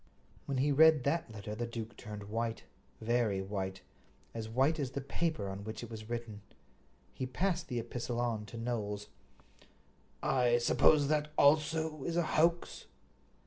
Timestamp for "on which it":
5.47-5.91